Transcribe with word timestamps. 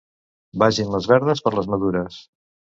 Vagin 0.63 0.89
les 0.95 1.09
verdes 1.13 1.45
per 1.49 1.55
les 1.61 1.71
madures. 1.77 2.21